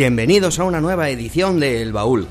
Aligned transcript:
Bienvenidos 0.00 0.58
a 0.58 0.64
una 0.64 0.80
nueva 0.80 1.10
edición 1.10 1.60
de 1.60 1.82
El 1.82 1.92
Baúl. 1.92 2.26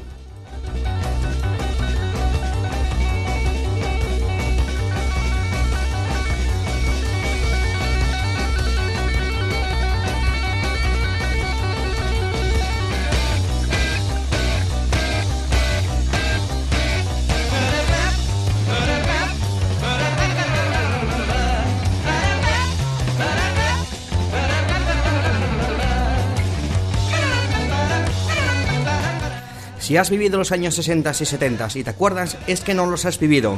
Si 29.90 29.98
has 29.98 30.12
vivido 30.12 30.38
los 30.38 30.52
años 30.52 30.76
60 30.76 31.10
y 31.10 31.26
70 31.26 31.68
y 31.74 31.84
te 31.84 31.90
acuerdas, 31.90 32.38
es 32.46 32.62
que 32.62 32.76
no 32.76 32.86
los 32.86 33.06
has 33.06 33.18
vivido. 33.18 33.58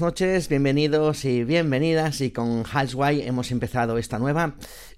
Noches, 0.00 0.48
bienvenidos 0.48 1.24
y 1.24 1.44
bienvenidas. 1.44 2.20
Y 2.20 2.30
con 2.30 2.64
Halsway 2.64 3.22
hemos 3.22 3.50
empezado 3.50 3.98
esta 3.98 4.18
nueva 4.18 4.54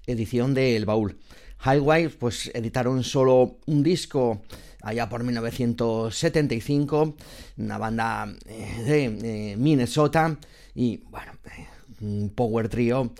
edición 0.07 0.53
de 0.53 0.75
El 0.75 0.85
Baúl. 0.85 1.17
Highway 1.65 2.07
pues 2.07 2.51
editaron 2.53 3.03
solo 3.03 3.57
un 3.65 3.83
disco 3.83 4.41
allá 4.81 5.09
por 5.09 5.23
1975, 5.23 7.15
una 7.57 7.77
banda 7.77 8.33
eh, 8.45 8.83
de 8.85 9.51
eh, 9.51 9.57
Minnesota 9.57 10.37
y 10.75 10.97
bueno, 11.09 11.33
eh, 11.45 11.67
un 12.01 12.31
power 12.35 12.69
trio 12.69 13.13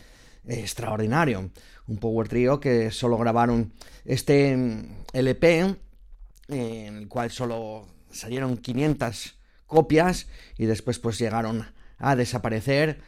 extraordinario, 0.48 1.50
un 1.88 1.98
power 1.98 2.28
trio 2.28 2.60
que 2.60 2.92
solo 2.92 3.18
grabaron 3.18 3.74
este 4.06 4.56
mm, 4.56 4.96
LP 5.14 5.76
en 6.50 6.98
el 6.98 7.08
cual 7.08 7.32
solo 7.32 7.88
salieron 8.12 8.58
500 8.58 9.43
copias 9.74 10.28
y 10.58 10.66
después 10.66 11.00
pues 11.00 11.18
llegaron 11.20 11.66
a 11.98 12.16
desaparecer. 12.16 13.00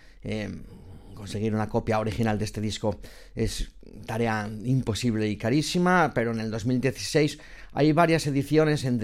conseguir 1.13 1.53
una 1.53 1.69
copia 1.69 1.99
original 1.99 2.37
de 2.37 2.45
este 2.45 2.59
disco 2.59 2.99
es 3.35 3.71
tarea 4.05 4.49
imposible 4.65 5.27
y 5.29 5.37
carísima, 5.37 6.11
pero 6.13 6.31
en 6.31 6.39
el 6.39 6.51
2016 6.51 7.39
hay 7.71 7.91
varias 7.93 8.27
ediciones 8.27 8.83
en, 8.83 8.99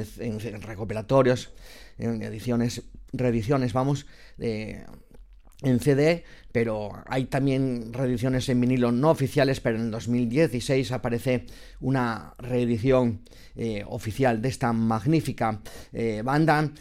recopilatorios, 0.62 1.51
en 1.97 2.21
ediciones, 2.21 2.83
reediciones, 3.13 3.74
vamos, 3.74 4.07
en 4.39 5.79
CD, 5.79 6.24
pero 6.51 6.91
hay 7.08 7.25
también 7.25 7.93
reediciones 7.93 8.48
en 8.50 8.62
vinilo 8.62 8.91
no 8.91 9.10
oficiales, 9.10 9.60
pero 9.60 9.77
en 9.77 9.86
el 9.86 9.91
2016 9.91 10.91
aparece 10.91 11.46
una 11.79 12.34
reedición 12.38 13.22
eh, 13.55 13.84
oficial 13.88 14.41
de 14.41 14.50
esta 14.50 14.74
magnífica 14.74 15.62
eh, 15.93 16.22
banda. 16.24 16.72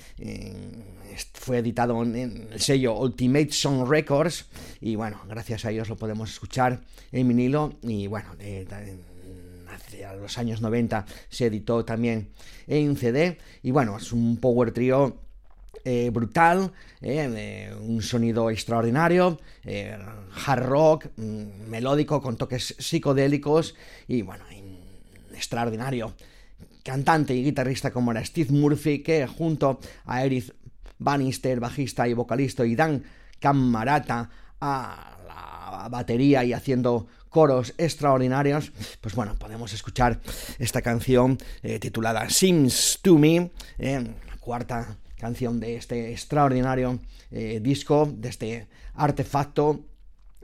fue 1.34 1.58
editado 1.58 2.02
en, 2.02 2.48
el 2.52 2.60
sello 2.60 2.98
Ultimate 2.98 3.52
Song 3.52 3.88
Records 3.88 4.46
y 4.80 4.94
bueno, 4.96 5.20
gracias 5.28 5.64
a 5.64 5.70
ellos 5.70 5.88
lo 5.88 5.96
podemos 5.96 6.30
escuchar 6.30 6.80
en 7.12 7.28
vinilo 7.28 7.74
y 7.82 8.06
bueno, 8.06 8.30
hacia 9.68 10.14
los 10.14 10.38
años 10.38 10.60
90 10.60 11.06
se 11.28 11.46
editó 11.46 11.84
también 11.84 12.30
en 12.66 12.96
CD 12.96 13.38
y 13.62 13.70
bueno, 13.70 13.96
es 13.96 14.12
un 14.12 14.36
power 14.36 14.72
trio 14.72 15.29
eh, 15.84 16.10
brutal, 16.12 16.72
eh, 17.00 17.74
un 17.80 18.02
sonido 18.02 18.50
extraordinario, 18.50 19.38
hard 20.46 20.64
rock, 20.64 21.06
mm, 21.16 21.68
melódico 21.68 22.20
con 22.20 22.36
toques 22.36 22.74
psicodélicos 22.78 23.74
y 24.08 24.22
bueno, 24.22 24.44
extraordinario. 25.32 26.14
Cantante 26.82 27.34
y 27.34 27.44
guitarrista 27.44 27.90
como 27.90 28.12
era 28.12 28.24
Steve 28.24 28.52
Murphy, 28.52 29.02
que 29.02 29.26
junto 29.26 29.80
a 30.06 30.24
Eric 30.24 30.54
Bannister, 30.98 31.60
bajista 31.60 32.06
y 32.06 32.14
vocalista, 32.14 32.64
y 32.64 32.76
Dan 32.76 33.02
Camarata 33.38 34.30
a 34.60 35.16
la 35.26 35.88
batería 35.88 36.44
y 36.44 36.52
haciendo 36.52 37.06
coros 37.30 37.74
extraordinarios, 37.78 38.72
pues 39.00 39.14
bueno, 39.14 39.36
podemos 39.38 39.72
escuchar 39.72 40.20
esta 40.58 40.82
canción 40.82 41.38
eh, 41.62 41.78
titulada 41.78 42.28
Seems 42.28 42.98
to 43.02 43.16
Me, 43.16 43.50
eh, 43.78 44.14
cuarta 44.40 44.96
canción 45.20 45.60
de 45.60 45.76
este 45.76 46.10
extraordinario 46.12 46.98
eh, 47.30 47.60
disco, 47.62 48.12
de 48.12 48.28
este 48.28 48.68
artefacto, 48.94 49.84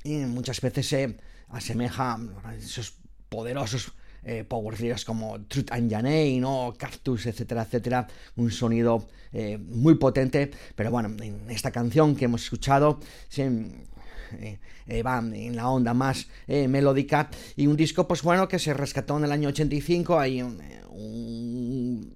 y 0.05 0.17
muchas 0.19 0.61
veces 0.61 0.87
se 0.87 1.17
asemeja 1.49 2.19
a 2.45 2.55
esos 2.55 2.95
poderosos 3.29 3.93
eh, 4.29 4.43
power 4.43 4.77
trios 4.77 5.05
como 5.05 5.41
Truth 5.43 5.71
and 5.71 5.89
Janey, 5.89 6.41
¿no? 6.41 6.75
Cactus, 6.77 7.27
etcétera, 7.27 7.63
etcétera, 7.63 8.09
un 8.35 8.51
sonido 8.51 9.07
eh, 9.33 9.57
muy 9.57 9.95
potente, 9.95 10.51
pero 10.75 10.91
bueno, 10.91 11.15
en 11.23 11.49
esta 11.49 11.71
canción 11.71 12.17
que 12.17 12.25
hemos 12.25 12.43
escuchado 12.43 12.99
eh, 13.37 14.59
va 15.05 15.19
en 15.19 15.55
la 15.55 15.69
onda 15.69 15.95
más 15.95 16.27
melódica. 16.49 17.31
Y 17.55 17.69
un 17.69 17.77
disco 17.77 18.09
pues 18.09 18.23
bueno 18.23 18.49
que 18.49 18.59
se 18.59 18.75
rescató 18.75 19.17
en 19.17 19.25
el 19.25 19.31
año 19.31 19.51
85, 19.51 20.19
hay 20.19 20.43
un, 20.43 22.13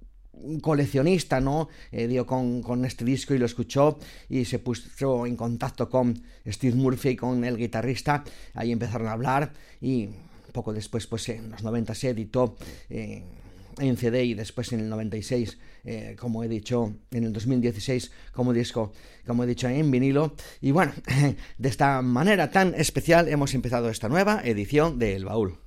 coleccionista, 0.61 1.39
¿no? 1.39 1.69
dio 1.91 2.25
con, 2.25 2.61
con, 2.61 2.85
este 2.85 3.05
disco 3.05 3.33
y 3.33 3.37
lo 3.37 3.45
escuchó 3.45 3.99
y 4.29 4.45
se 4.45 4.59
puso 4.59 5.25
en 5.25 5.35
contacto 5.35 5.89
con 5.89 6.21
Steve 6.45 6.75
Murphy, 6.75 7.15
con 7.15 7.43
el 7.43 7.57
guitarrista, 7.57 8.23
ahí 8.53 8.71
empezaron 8.71 9.07
a 9.07 9.13
hablar 9.13 9.53
y 9.79 10.09
poco 10.51 10.73
después, 10.73 11.07
pues 11.07 11.29
en 11.29 11.49
los 11.49 11.63
90 11.63 11.95
se 11.95 12.09
editó 12.09 12.57
eh, 12.89 13.23
en 13.79 13.97
CD 13.97 14.25
y 14.25 14.33
después 14.33 14.71
en 14.73 14.81
el 14.81 14.89
96, 14.89 15.57
eh, 15.85 16.15
como 16.19 16.43
he 16.43 16.47
dicho, 16.47 16.93
en 17.11 17.23
el 17.23 17.33
2016 17.33 18.11
como 18.33 18.53
disco, 18.53 18.91
como 19.25 19.43
he 19.43 19.47
dicho, 19.47 19.67
en 19.67 19.89
vinilo. 19.89 20.35
Y 20.59 20.71
bueno, 20.71 20.93
de 21.57 21.69
esta 21.69 22.01
manera 22.01 22.51
tan 22.51 22.75
especial 22.75 23.27
hemos 23.27 23.53
empezado 23.53 23.89
esta 23.89 24.09
nueva 24.09 24.41
edición 24.43 24.99
de 24.99 25.15
El 25.15 25.25
Baúl. 25.25 25.57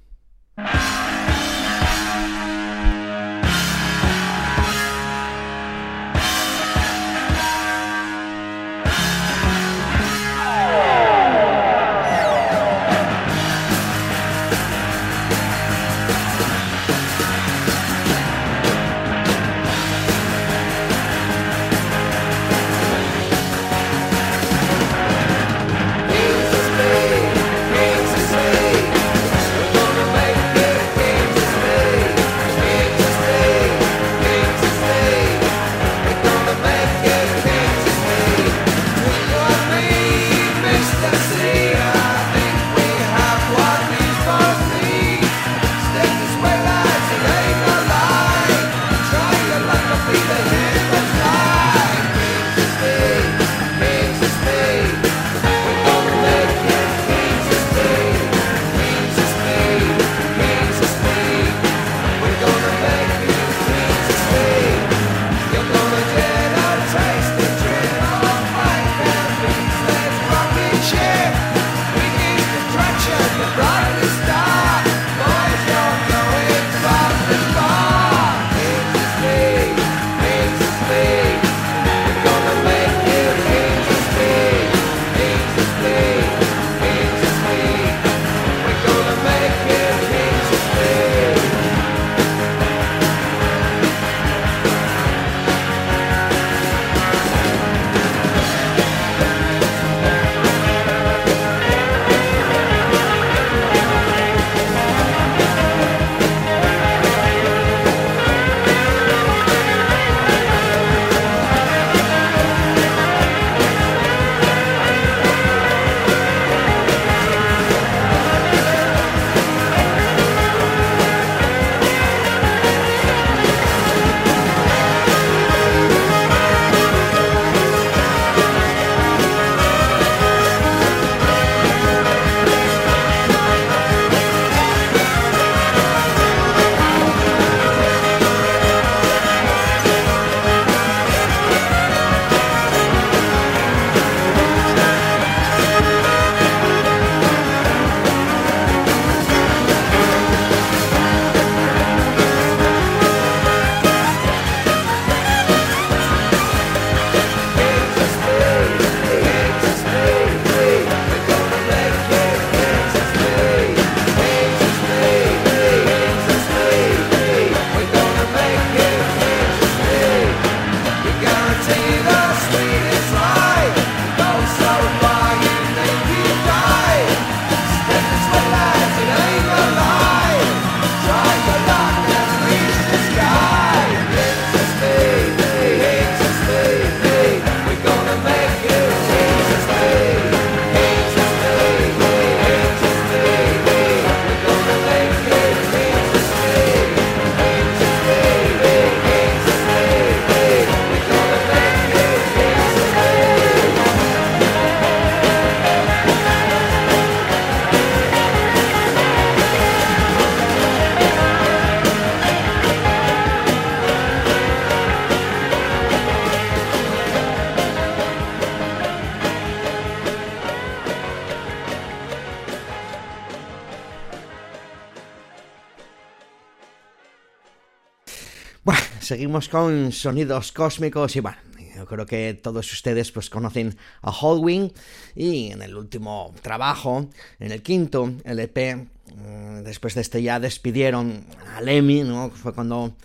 Seguimos 229.14 229.48
con 229.48 229.92
sonidos 229.92 230.50
cósmicos 230.50 231.14
y 231.14 231.20
bueno, 231.20 231.36
yo 231.76 231.86
creo 231.86 232.04
que 232.04 232.34
todos 232.34 232.72
ustedes 232.72 233.12
pues 233.12 233.30
conocen 233.30 233.78
a 234.02 234.10
Halloween. 234.10 234.72
Y 235.14 235.52
en 235.52 235.62
el 235.62 235.76
último 235.76 236.34
trabajo, 236.42 237.08
en 237.38 237.52
el 237.52 237.62
quinto 237.62 238.12
LP, 238.24 238.74
mm, 238.74 239.62
después 239.62 239.94
de 239.94 240.00
este 240.00 240.20
ya 240.20 240.40
despidieron 240.40 241.26
a 241.54 241.60
Lemmy, 241.60 242.02
¿no? 242.02 242.30
Fue 242.30 242.52
cuando 242.52 242.96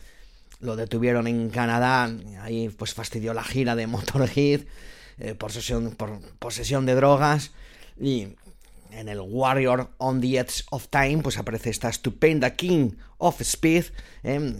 lo 0.61 0.75
detuvieron 0.75 1.27
en 1.27 1.51
Canadá, 1.51 2.11
ahí 2.41 2.69
pues 2.69 2.95
fastidió 2.95 3.35
la 3.35 3.43
gira 3.43 3.75
de 3.75 3.85
Motorhead 3.85 4.61
eh, 5.19 5.35
por, 5.35 5.51
posesión 6.39 6.87
de 6.87 6.95
drogas. 6.95 7.51
Y 8.01 8.29
en 8.89 9.09
el 9.09 9.19
Warrior 9.19 9.91
on 9.99 10.21
the 10.21 10.39
Edge 10.39 10.63
of 10.71 10.87
Time 10.87 11.19
pues 11.21 11.37
aparece 11.37 11.69
esta 11.69 11.87
estupenda 11.87 12.55
King 12.55 12.93
of 13.19 13.39
Speed, 13.41 13.85
eh, 14.23 14.55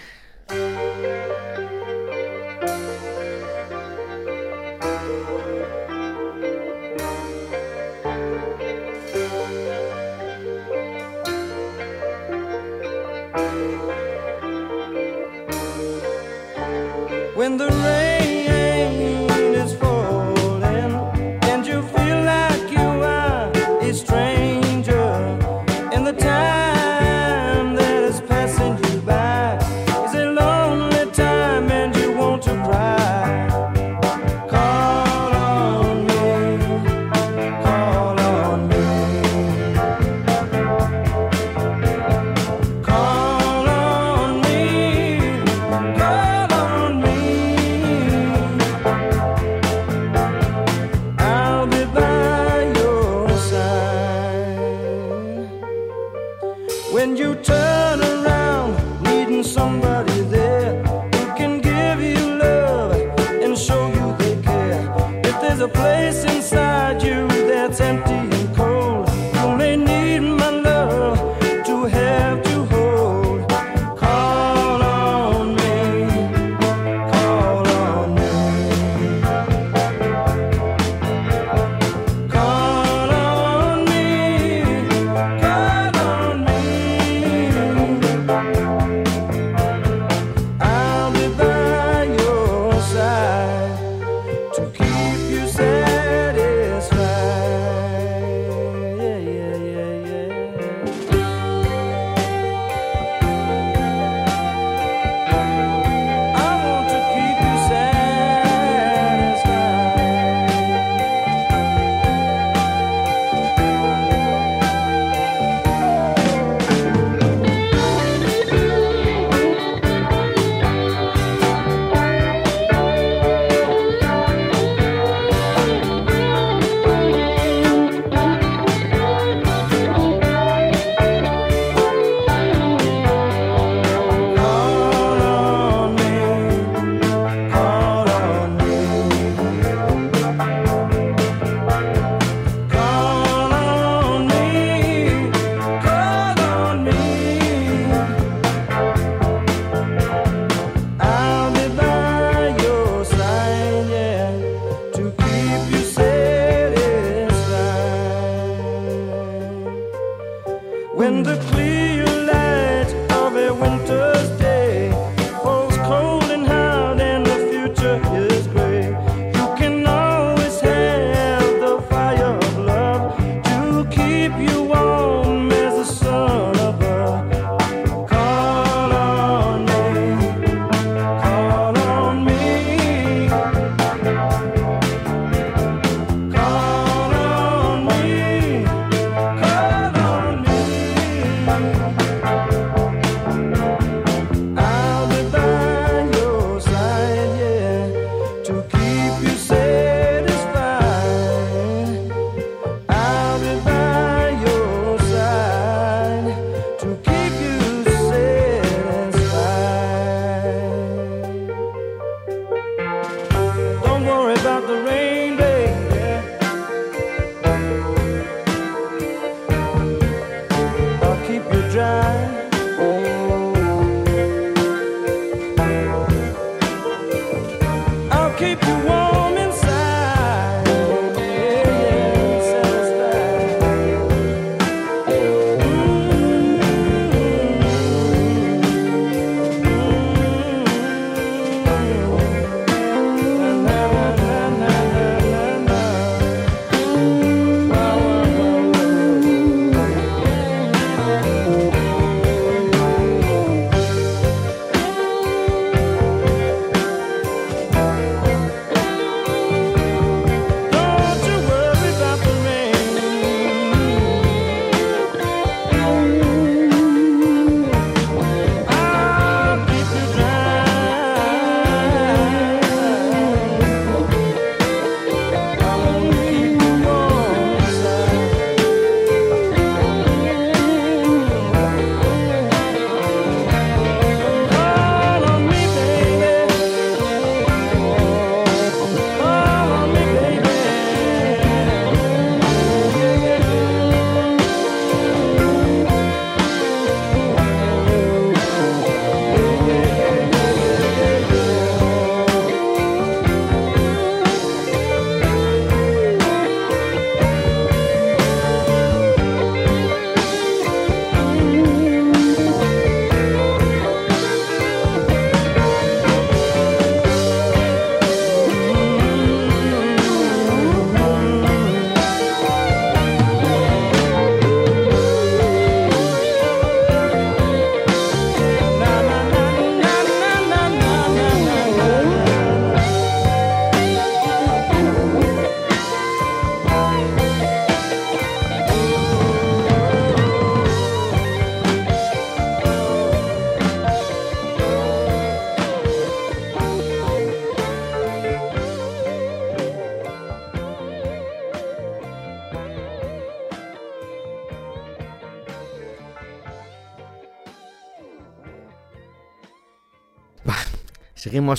When 17.49 17.57
the 17.57 17.67
rain 17.67 18.08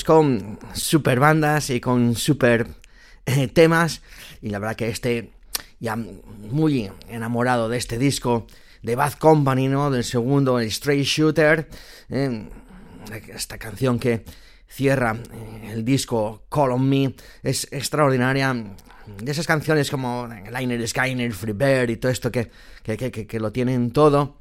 Con 0.06 0.60
super 0.74 1.22
bandas 1.22 1.70
y 1.70 1.80
con 1.80 2.14
super 2.16 2.68
eh, 3.26 3.48
temas. 3.48 4.02
Y 4.42 4.50
la 4.50 4.60
verdad 4.60 4.76
que 4.76 4.90
este, 4.90 5.32
ya 5.80 5.96
muy 5.96 6.92
enamorado 7.08 7.70
de 7.70 7.78
este 7.78 7.98
disco 7.98 8.46
de 8.84 8.96
Bad 8.96 9.14
Company, 9.14 9.70
¿no? 9.70 9.90
Del 9.90 10.04
segundo, 10.04 10.60
el 10.60 10.68
Straight 10.68 11.06
Shooter. 11.06 11.70
Eh, 12.10 12.50
esta 13.34 13.58
canción 13.58 14.00
que 14.00 14.26
cierra 14.68 15.16
eh, 15.16 15.72
el 15.72 15.86
disco 15.86 16.44
Call 16.50 16.72
on 16.72 16.90
Me 16.90 17.16
es 17.42 17.66
extraordinaria. 17.72 18.54
De 18.54 19.32
esas 19.32 19.48
canciones 19.48 19.90
como 19.90 20.28
Liner 20.28 20.88
Skyner, 20.88 21.32
Free 21.32 21.54
Bird 21.54 21.90
y 21.90 21.98
todo 21.98 22.12
esto 22.12 22.30
que, 22.32 22.52
que, 22.84 22.98
que 22.98 23.40
lo 23.40 23.52
tienen 23.54 23.92
todo. 23.92 24.40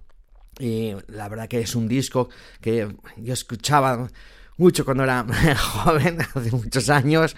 Y 0.59 0.95
la 1.07 1.29
verdad 1.29 1.49
que 1.49 1.61
es 1.61 1.77
un 1.77 1.87
disco 1.87 2.29
que 2.61 2.89
yo 3.17 3.33
escuchaba 3.33 4.11
mucho 4.59 4.85
cuando 4.85 5.05
era 5.05 5.25
joven, 5.57 6.19
hace 6.35 6.51
muchos 6.51 6.91
años, 6.91 7.35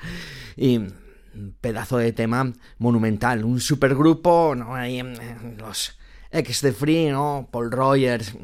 y 0.57 0.81
pedazo 1.61 1.99
de 1.99 2.13
tema 2.13 2.53
monumental, 2.79 3.45
un 3.45 3.61
supergrupo, 3.61 4.55
¿no? 4.57 4.75
Ahí 4.75 5.01
los 5.57 5.97
ex 6.33 6.61
de 6.63 6.73
Free, 6.73 7.09
¿no? 7.09 7.49
Paul 7.51 7.71
Rogers, 7.71 8.35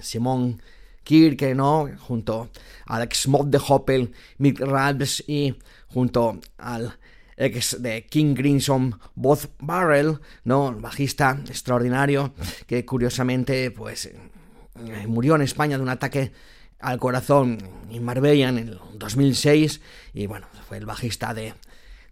Simón 0.00 0.60
Kirke, 1.04 1.54
¿no? 1.54 1.88
Junto 2.00 2.50
al 2.86 3.02
ex 3.02 3.28
Mod 3.28 3.46
de 3.46 3.60
Hoppel, 3.66 4.12
Mick 4.38 4.58
Ralphs 4.60 5.22
y 5.28 5.54
junto 5.88 6.40
al 6.58 6.98
ex 7.36 7.80
de 7.82 8.06
King 8.06 8.34
Crimson, 8.34 8.98
Both 9.14 9.50
Barrel, 9.58 10.18
¿no? 10.44 10.72
bajista 10.72 11.38
extraordinario 11.48 12.34
que 12.66 12.84
curiosamente, 12.84 13.70
pues, 13.70 14.06
eh, 14.06 15.06
murió 15.06 15.36
en 15.36 15.42
España 15.42 15.76
de 15.76 15.82
un 15.82 15.88
ataque 15.88 16.32
al 16.84 16.98
corazón 16.98 17.58
en 17.90 18.04
Marbella 18.04 18.50
en 18.50 18.58
el 18.58 18.80
2006 18.94 19.80
y 20.12 20.26
bueno, 20.26 20.46
fue 20.68 20.76
el 20.76 20.84
bajista 20.84 21.32
de 21.32 21.54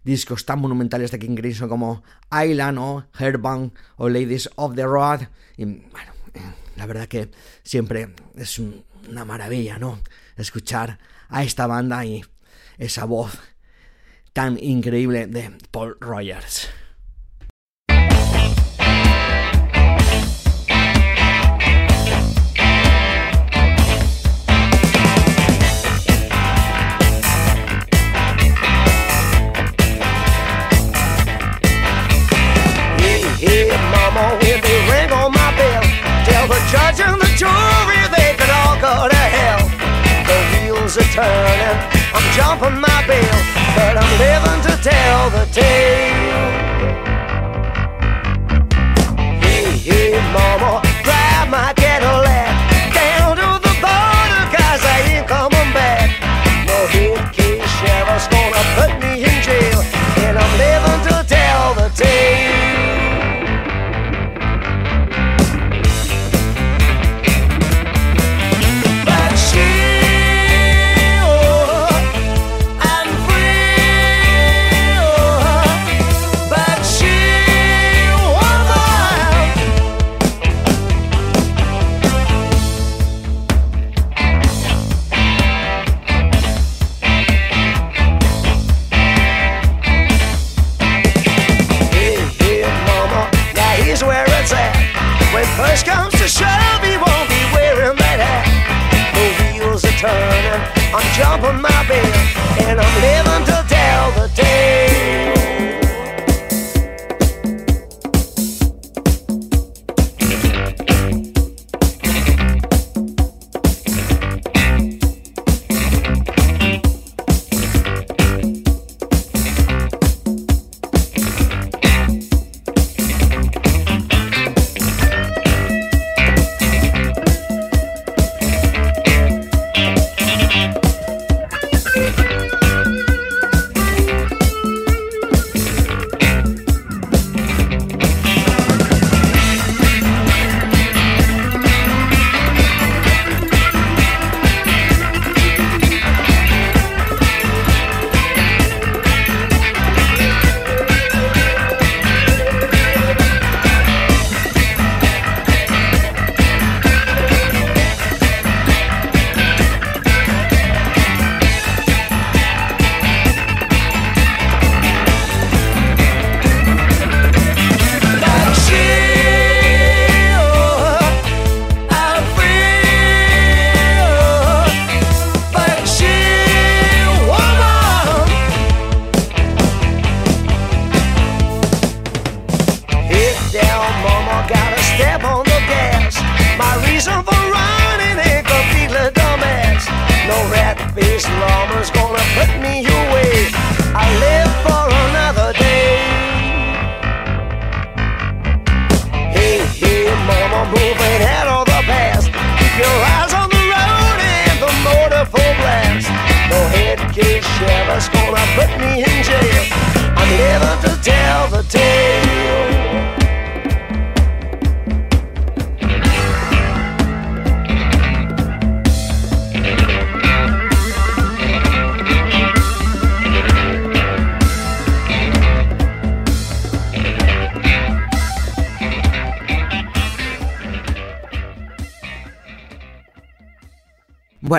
discos 0.03 0.45
tan 0.45 0.59
monumentales 0.59 1.11
de 1.11 1.19
King 1.19 1.35
Crimson 1.35 1.69
como 1.69 2.03
Island 2.31 2.79
o 2.79 3.05
Herban 3.17 3.71
o 3.97 4.09
Ladies 4.09 4.49
of 4.55 4.75
the 4.75 4.83
Road 4.83 5.21
y 5.57 5.65
bueno, 5.65 6.11
la 6.75 6.87
verdad 6.87 7.07
que 7.07 7.29
siempre 7.63 8.15
es 8.35 8.59
una 8.59 9.25
maravilla, 9.25 9.77
¿no? 9.77 9.99
Escuchar 10.35 10.97
a 11.29 11.43
esta 11.43 11.67
banda 11.67 12.03
y 12.03 12.25
esa 12.79 13.05
voz 13.05 13.37
tan 14.33 14.57
increíble 14.59 15.27
de 15.27 15.55
Paul 15.69 15.97
Rogers. 15.99 16.69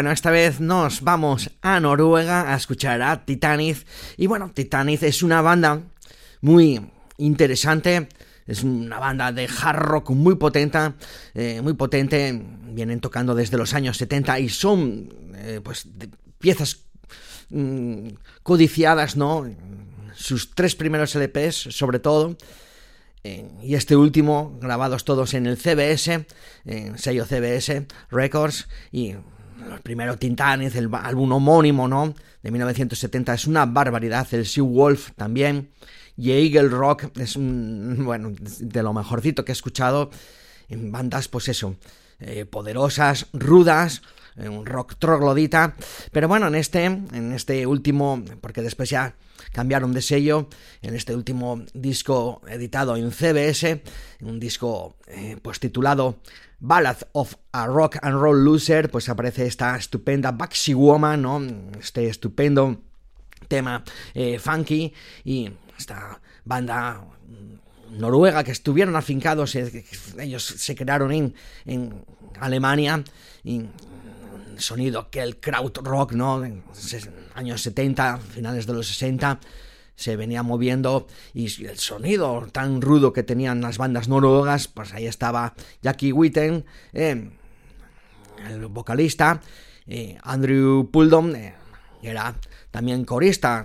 Bueno, 0.05 0.12
esta 0.12 0.31
vez 0.31 0.61
nos 0.61 1.01
vamos 1.01 1.51
a 1.62 1.81
Noruega 1.81 2.53
a 2.53 2.57
escuchar 2.59 3.01
a 3.01 3.25
Titanic. 3.25 3.87
Y 4.19 4.27
bueno, 4.27 4.51
Titanic 4.53 5.03
es 5.03 5.23
una 5.23 5.40
banda 5.40 5.81
muy 6.43 6.79
interesante. 7.17 8.11
Es 8.47 8.62
una 8.64 8.99
banda 8.99 9.33
de 9.33 9.49
hard 9.49 9.79
rock 9.79 10.11
muy 10.11 10.35
potente, 10.35 10.79
eh, 11.33 11.62
muy 11.62 11.73
potente. 11.73 12.38
Vienen 12.67 13.01
tocando 13.01 13.35
desde 13.35 13.57
los 13.57 13.73
años 13.73 13.97
70 13.97 14.40
y 14.40 14.51
son 14.51 15.09
eh, 15.37 15.62
pues 15.64 15.88
piezas 16.38 16.81
mm, 17.49 18.09
codiciadas, 18.43 19.17
¿no? 19.17 19.51
Sus 20.14 20.55
tres 20.55 20.75
primeros 20.75 21.14
LPs, 21.14 21.69
sobre 21.71 21.99
todo. 21.99 22.37
Eh, 23.23 23.49
y 23.62 23.75
este 23.75 23.97
último, 23.97 24.59
grabados 24.61 25.07
todos 25.07 25.33
en 25.33 25.47
el 25.47 25.57
CBS, 25.57 26.27
en 26.67 26.99
sello 26.99 27.25
CBS 27.25 27.87
Records, 28.11 28.69
el 29.73 29.81
primero 29.81 30.17
Titanic, 30.17 30.75
el 30.75 30.90
álbum 30.93 31.33
homónimo, 31.33 31.88
¿no? 31.88 32.14
De 32.43 32.51
1970, 32.51 33.35
es 33.35 33.47
una 33.47 33.67
barbaridad, 33.67 34.27
el 34.33 34.47
Sea 34.47 34.62
Wolf 34.62 35.11
también, 35.17 35.71
y 36.17 36.33
Eagle 36.33 36.69
Rock 36.69 37.17
es 37.19 37.37
un, 37.37 38.01
bueno, 38.05 38.33
de 38.38 38.83
lo 38.83 38.93
mejorcito 38.93 39.45
que 39.45 39.53
he 39.53 39.55
escuchado 39.55 40.11
en 40.69 40.93
bandas, 40.93 41.29
pues 41.29 41.49
eso, 41.49 41.77
eh, 42.21 42.45
poderosas, 42.45 43.27
rudas, 43.33 44.03
eh, 44.37 44.49
un 44.49 44.67
rock 44.67 44.97
troglodita, 44.99 45.77
pero 46.12 46.29
bueno, 46.29 46.49
en 46.49 46.55
este, 46.55 46.85
en 46.85 47.33
este 47.33 47.67
último, 47.67 48.23
porque 48.40 48.62
después 48.62 48.90
ya 48.90 49.14
cambiaron 49.53 49.93
de 49.93 50.03
sello, 50.03 50.49
en 50.83 50.95
este 50.95 51.14
último 51.14 51.62
disco 51.73 52.43
editado 52.49 52.97
en 52.97 53.12
CBS, 53.12 53.83
un 54.23 54.40
disco 54.40 54.97
eh, 55.07 55.37
pues 55.40 55.61
titulado 55.61 56.19
Ballad 56.66 56.96
of 57.12 57.37
a 57.53 57.66
Rock 57.66 57.98
and 58.00 58.18
Roll 58.18 58.42
Loser, 58.42 58.90
pues 58.90 59.11
aparece 59.11 59.46
esta 59.46 59.77
estupenda 59.77 60.33
Baxi 60.33 60.72
Woman, 60.72 61.20
¿no? 61.20 61.42
Este 61.79 62.09
estupendo 62.09 62.81
tema 63.48 63.85
funky 64.38 64.90
y 65.24 65.50
esta 65.77 66.18
banda 66.42 67.05
noruega 67.90 68.42
que 68.42 68.53
estuvieron 68.53 68.96
afincados, 68.96 69.55
eh, 69.57 69.85
ellos 70.18 70.42
se 70.42 70.74
crearon 70.74 71.12
en, 71.66 72.05
Alemania, 72.40 73.05
y 73.44 73.66
sonido 74.57 75.11
que 75.11 75.20
el 75.20 75.38
rock, 75.83 76.12
¿no? 76.12 76.42
En 76.42 76.64
años 77.35 77.61
70, 77.61 78.16
finales 78.16 78.66
de 78.66 78.72
los 78.72 78.88
60, 78.88 79.38
se 79.96 80.16
venía 80.16 80.42
moviendo 80.42 81.07
y 81.33 81.64
el 81.64 81.78
sonido 81.78 82.46
tan 82.52 82.80
rudo 82.80 83.12
que 83.12 83.22
tenían 83.22 83.61
las 83.61 83.78
bandas 83.78 84.09
noruegas, 84.09 84.68
pues 84.68 84.92
ahí 84.92 85.07
estaba 85.07 85.54
Jackie 85.83 86.12
Witten, 86.12 86.64
eh, 86.92 87.30
el 88.48 88.66
vocalista, 88.66 89.40
eh, 89.87 90.18
Andrew 90.22 90.90
Puldom, 90.90 91.33
era 92.02 92.35
también 92.70 93.04
corista, 93.04 93.64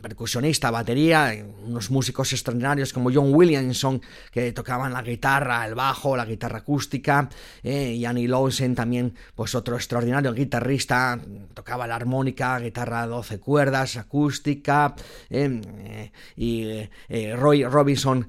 percusionista, 0.00 0.70
batería, 0.70 1.34
unos 1.66 1.90
músicos 1.90 2.32
extraordinarios 2.32 2.92
como 2.92 3.10
John 3.12 3.34
Williamson, 3.34 4.00
que 4.32 4.52
tocaban 4.52 4.92
la 4.92 5.02
guitarra, 5.02 5.66
el 5.66 5.74
bajo, 5.74 6.16
la 6.16 6.24
guitarra 6.24 6.58
acústica, 6.58 7.28
eh, 7.62 7.92
y 7.92 8.04
Annie 8.04 8.28
Lawson 8.28 8.74
también, 8.74 9.14
pues 9.34 9.54
otro 9.54 9.76
extraordinario 9.76 10.32
guitarrista, 10.32 11.18
tocaba 11.54 11.86
la 11.86 11.96
armónica, 11.96 12.58
guitarra 12.58 13.06
12 13.06 13.40
cuerdas, 13.40 13.96
acústica, 13.96 14.94
eh, 15.30 15.60
eh, 16.38 16.90
y 17.08 17.34
Roy 17.34 17.64
Robinson, 17.64 18.28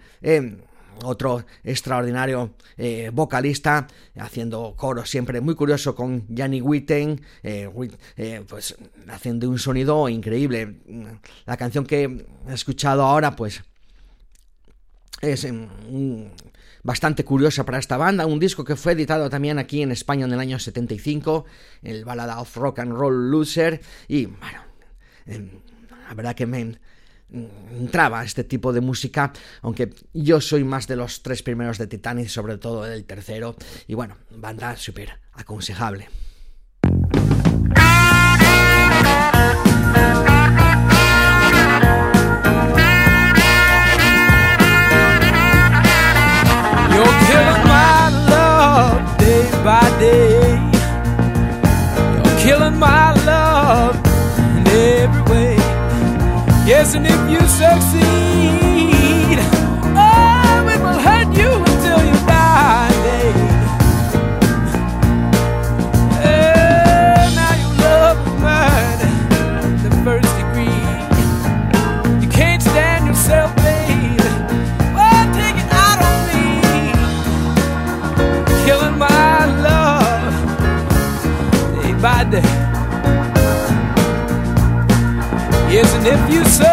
otro 1.03 1.45
extraordinario 1.63 2.55
eh, 2.77 3.11
vocalista, 3.13 3.87
haciendo 4.15 4.73
coro 4.75 5.05
siempre 5.05 5.41
muy 5.41 5.55
curioso 5.55 5.95
con 5.95 6.25
Janny 6.33 6.61
Witten, 6.61 7.21
eh, 7.43 7.69
eh, 8.17 8.43
pues 8.47 8.75
haciendo 9.07 9.49
un 9.49 9.59
sonido 9.59 10.09
increíble. 10.09 10.81
La 11.45 11.57
canción 11.57 11.85
que 11.85 12.25
he 12.47 12.53
escuchado 12.53 13.03
ahora, 13.03 13.35
pues 13.35 13.63
es 15.21 15.47
bastante 16.83 17.25
curiosa 17.25 17.65
para 17.65 17.77
esta 17.77 17.97
banda, 17.97 18.25
un 18.25 18.39
disco 18.39 18.63
que 18.63 18.75
fue 18.75 18.93
editado 18.93 19.29
también 19.29 19.59
aquí 19.59 19.81
en 19.81 19.91
España 19.91 20.25
en 20.25 20.31
el 20.31 20.39
año 20.39 20.59
75, 20.59 21.45
el 21.83 22.05
balada 22.05 22.39
of 22.39 22.55
rock 22.55 22.79
and 22.79 22.93
roll 22.93 23.29
loser, 23.29 23.81
y 24.07 24.27
bueno, 24.27 24.63
la 26.07 26.13
verdad 26.13 26.35
que 26.35 26.45
me 26.45 26.79
entraba 27.31 28.23
este 28.23 28.43
tipo 28.43 28.73
de 28.73 28.81
música, 28.81 29.31
aunque 29.61 29.93
yo 30.13 30.41
soy 30.41 30.63
más 30.63 30.87
de 30.87 30.95
los 30.95 31.21
tres 31.21 31.43
primeros 31.43 31.77
de 31.77 31.87
Titanic, 31.87 32.27
sobre 32.27 32.57
todo 32.57 32.83
del 32.83 33.05
tercero, 33.05 33.55
y 33.87 33.93
bueno, 33.93 34.17
banda 34.31 34.75
súper 34.75 35.19
aconsejable. 35.33 36.09
Yes, 56.69 56.93
and 56.93 57.03
if 57.03 57.31
you 57.31 57.39
succeed, 57.47 58.68
if 86.11 86.33
you 86.33 86.43
succeed, 86.43 86.68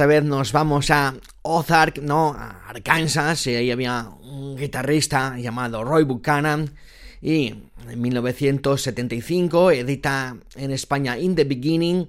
esta 0.00 0.06
vez 0.06 0.24
nos 0.24 0.52
vamos 0.52 0.90
a 0.90 1.14
Ozark, 1.42 1.98
¿no? 1.98 2.32
A 2.32 2.62
Arkansas, 2.68 3.46
y 3.48 3.54
ahí 3.54 3.70
había 3.70 4.08
un 4.22 4.56
guitarrista 4.56 5.36
llamado 5.36 5.84
Roy 5.84 6.04
Buchanan, 6.04 6.70
y 7.20 7.48
en 7.86 8.00
1975 8.00 9.72
edita 9.72 10.38
en 10.56 10.70
España 10.70 11.18
In 11.18 11.34
the 11.34 11.44
Beginning, 11.44 12.08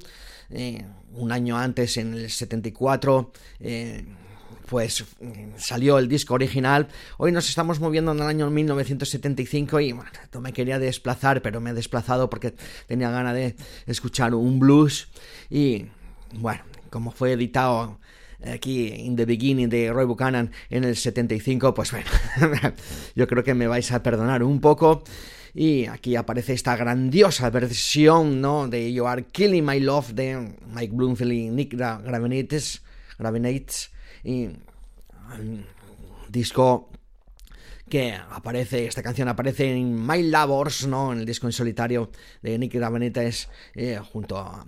eh, 0.51 0.85
un 1.15 1.33
año 1.33 1.57
antes, 1.57 1.97
en 1.97 2.13
el 2.13 2.29
74, 2.29 3.33
eh, 3.59 4.05
pues 4.67 5.03
salió 5.57 5.99
el 5.99 6.07
disco 6.07 6.35
original. 6.35 6.87
Hoy 7.17 7.33
nos 7.33 7.49
estamos 7.49 7.81
moviendo 7.81 8.13
en 8.13 8.19
el 8.19 8.25
año 8.25 8.49
1975 8.49 9.81
y 9.81 9.93
me 10.39 10.53
quería 10.53 10.79
desplazar, 10.79 11.41
pero 11.41 11.59
me 11.59 11.71
he 11.71 11.73
desplazado 11.73 12.29
porque 12.29 12.53
tenía 12.87 13.11
ganas 13.11 13.35
de 13.35 13.57
escuchar 13.85 14.33
un 14.33 14.61
blues 14.61 15.09
y 15.49 15.87
bueno, 16.35 16.63
como 16.91 17.09
fue 17.11 17.31
editado 17.31 17.99
aquí 18.45 18.87
in 18.87 19.15
the 19.15 19.25
beginning 19.25 19.69
de 19.69 19.91
Roy 19.91 20.05
Buchanan 20.05 20.51
en 20.69 20.83
el 20.83 20.95
75, 20.95 21.73
pues 21.73 21.91
bueno, 21.91 22.09
yo 23.15 23.27
creo 23.27 23.43
que 23.43 23.53
me 23.53 23.67
vais 23.67 23.91
a 23.91 24.03
perdonar 24.03 24.43
un 24.43 24.61
poco. 24.61 25.03
Y 25.53 25.87
aquí 25.87 26.15
aparece 26.15 26.53
esta 26.53 26.77
grandiosa 26.77 27.49
versión, 27.49 28.39
¿no? 28.39 28.69
De 28.69 28.93
You 28.93 29.05
Are 29.05 29.25
Killing 29.25 29.65
My 29.65 29.81
Love 29.81 30.13
de 30.13 30.55
Mike 30.67 30.93
Bloomfield 30.95 31.33
y 31.33 31.49
Nick 31.49 31.73
Gravenites, 31.73 32.83
Gravenites 33.19 33.91
y 34.23 34.49
un 35.37 35.65
disco 36.29 36.89
que 37.89 38.13
aparece, 38.13 38.85
esta 38.85 39.03
canción 39.03 39.27
aparece 39.27 39.69
en 39.69 40.07
My 40.07 40.23
Labors, 40.23 40.87
¿no? 40.87 41.11
En 41.11 41.19
el 41.19 41.25
disco 41.25 41.47
en 41.47 41.51
solitario 41.51 42.09
de 42.41 42.57
Nick 42.57 42.73
Gravenites 42.73 43.49
eh, 43.75 43.99
junto 44.13 44.37
a 44.37 44.65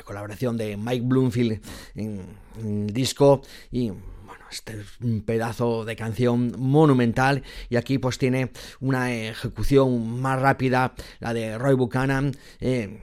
la 0.00 0.04
colaboración 0.04 0.56
de 0.56 0.78
Mike 0.78 1.04
Bloomfield 1.04 1.60
en, 1.94 2.22
el 2.58 2.86
disco 2.90 3.42
y 3.70 3.90
bueno, 3.90 4.44
este 4.50 4.80
es 4.80 4.86
un 5.02 5.20
pedazo 5.20 5.84
de 5.84 5.94
canción 5.94 6.54
monumental 6.58 7.42
y 7.68 7.76
aquí 7.76 7.98
pues 7.98 8.16
tiene 8.16 8.50
una 8.80 9.12
ejecución 9.12 10.18
más 10.22 10.40
rápida, 10.40 10.94
la 11.18 11.34
de 11.34 11.58
Roy 11.58 11.74
Buchanan. 11.74 12.34
Eh, 12.60 12.98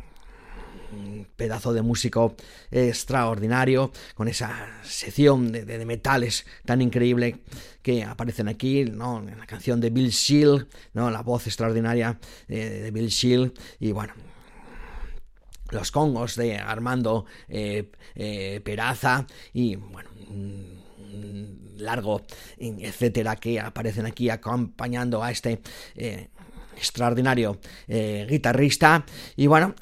pedazo 1.35 1.73
de 1.73 1.81
músico 1.81 2.35
extraordinario, 2.71 3.91
con 4.15 4.27
esa 4.29 4.67
sección 4.83 5.51
de, 5.51 5.85
metales 5.85 6.45
tan 6.65 6.81
increíble 6.81 7.41
que 7.83 8.03
aparecen 8.03 8.47
aquí, 8.47 8.85
¿no? 8.85 9.19
en 9.19 9.37
la 9.37 9.45
canción 9.45 9.81
de 9.81 9.89
Bill 9.89 10.09
Shield, 10.09 10.65
¿no? 10.93 11.11
la 11.11 11.21
voz 11.21 11.45
extraordinaria 11.45 12.17
de, 12.47 12.89
Bill 12.91 13.09
Shield, 13.09 13.51
y 13.79 13.91
bueno, 13.91 14.13
los 15.71 15.91
congos 15.91 16.35
de 16.35 16.57
Armando 16.57 17.25
eh, 17.47 17.91
eh, 18.15 18.61
Peraza 18.63 19.25
y 19.53 19.75
bueno 19.75 20.09
largo 21.77 22.21
etcétera 22.57 23.35
que 23.35 23.59
aparecen 23.59 24.05
aquí 24.05 24.29
acompañando 24.29 25.23
a 25.23 25.31
este 25.31 25.61
eh, 25.95 26.29
extraordinario 26.75 27.59
eh, 27.87 28.25
guitarrista 28.29 29.03
y 29.35 29.47
bueno, 29.47 29.73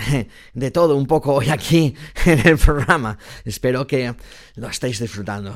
de 0.54 0.70
todo 0.70 0.96
un 0.96 1.06
poco 1.06 1.34
hoy 1.34 1.50
aquí 1.50 1.94
en 2.24 2.46
el 2.46 2.58
programa. 2.58 3.18
Espero 3.44 3.86
que 3.86 4.14
lo 4.56 4.68
estéis 4.68 4.98
disfrutando. 4.98 5.54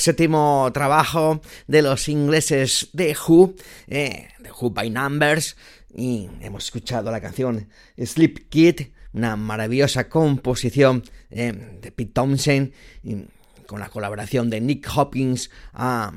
Séptimo 0.00 0.70
trabajo 0.72 1.40
de 1.66 1.82
los 1.82 2.08
ingleses 2.08 2.88
de 2.92 3.16
Who, 3.16 3.54
eh, 3.86 4.28
de 4.38 4.50
Who 4.50 4.70
by 4.70 4.90
Numbers, 4.90 5.56
y 5.94 6.28
hemos 6.40 6.64
escuchado 6.64 7.10
la 7.10 7.20
canción 7.20 7.68
Sleep 7.96 8.48
Kid, 8.48 8.80
una 9.12 9.36
maravillosa 9.36 10.08
composición 10.08 11.02
eh, 11.30 11.52
de 11.80 11.92
Pete 11.92 12.12
Thompson, 12.12 12.72
con 13.66 13.80
la 13.80 13.88
colaboración 13.88 14.50
de 14.50 14.60
Nick 14.60 14.88
Hopkins 14.96 15.50
a, 15.72 16.12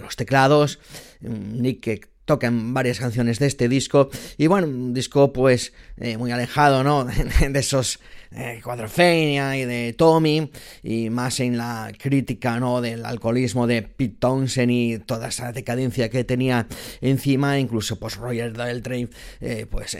los 0.00 0.16
teclados, 0.16 0.78
Nick 1.20 1.80
que 1.80 2.00
toca 2.24 2.46
en 2.46 2.74
varias 2.74 2.98
canciones 2.98 3.38
de 3.38 3.46
este 3.46 3.68
disco, 3.68 4.10
y 4.36 4.46
bueno, 4.46 4.66
un 4.66 4.92
disco 4.92 5.32
pues 5.32 5.72
eh, 5.96 6.16
muy 6.18 6.30
alejado, 6.30 6.84
¿no? 6.84 7.04
de 7.50 7.58
esos 7.58 7.98
eh, 8.34 8.60
y 8.64 9.64
de 9.64 9.94
Tommy, 9.96 10.50
y 10.82 11.10
más 11.10 11.40
en 11.40 11.56
la 11.56 11.92
crítica 11.98 12.58
¿no? 12.60 12.80
del 12.80 13.04
alcoholismo 13.04 13.66
de 13.66 13.82
Pete 13.82 14.16
Townsend 14.18 14.70
y 14.70 14.98
toda 14.98 15.28
esa 15.28 15.52
decadencia 15.52 16.08
que 16.08 16.24
tenía 16.24 16.66
encima, 17.00 17.58
incluso 17.58 17.98
pues 17.98 18.16
Roger 18.16 18.52
Daltrey, 18.52 19.08
eh, 19.40 19.66
pues 19.70 19.96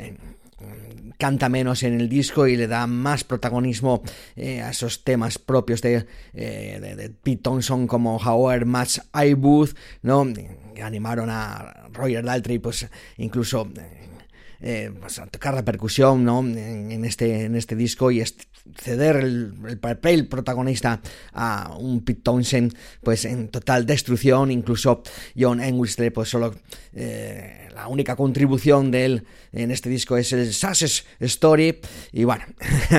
canta 1.19 1.49
menos 1.49 1.83
en 1.83 2.01
el 2.01 2.09
disco 2.09 2.47
y 2.47 2.57
le 2.57 2.67
da 2.67 2.87
más 2.87 3.25
protagonismo 3.25 4.03
eh, 4.37 4.61
a 4.61 4.71
esos 4.71 5.05
temas 5.05 5.39
propios 5.39 5.83
de, 5.83 6.07
de, 6.33 7.15
Pete 7.23 7.43
Thompson 7.43 7.87
como 7.87 8.17
Howard 8.17 8.67
Match 8.67 8.99
I 9.15 9.37
¿no? 10.03 10.27
animaron 10.83 11.31
a 11.31 11.89
Roger 11.93 12.25
Daltrey 12.25 12.59
pues 12.59 12.89
incluso 13.19 13.69
eh, 13.79 14.09
pues, 15.01 15.19
a 15.19 15.27
tocar 15.27 15.55
la 15.55 15.65
percusión 15.65 16.25
¿no? 16.25 16.41
en, 16.41 17.05
este, 17.05 17.45
en 17.45 17.57
este 17.57 17.75
disco 17.75 18.11
y 18.11 18.23
ceder 18.77 19.17
el, 19.17 19.79
papel 19.81 20.29
protagonista 20.29 21.01
a 21.33 21.77
un 21.79 22.05
Pete 22.05 22.23
Townsend 22.23 22.77
pues 23.03 23.25
en 23.25 23.49
total 23.49 23.87
destrucción 23.87 24.51
incluso 24.53 25.03
John 25.37 25.61
Englesley 25.61 26.11
pues 26.11 26.29
solo 26.29 26.55
eh, 26.93 27.69
la 27.75 27.89
única 27.89 28.15
contribución 28.15 28.91
de 28.91 29.05
él 29.05 29.27
en 29.53 29.71
este 29.71 29.89
disco 29.91 30.17
es 30.17 30.33
el 30.33 30.53
Sasses 30.53 31.05
Story 31.21 31.79
y 32.13 32.25
bueno 32.25 32.45